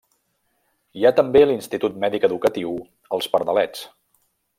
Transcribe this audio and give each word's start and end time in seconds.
Hi 0.99 1.03
ha 1.05 1.11
també 1.19 1.43
l'Institut 1.45 1.99
Mèdic 2.05 2.25
Educatiu 2.29 2.73
Els 3.19 3.29
Pardalets. 3.35 3.85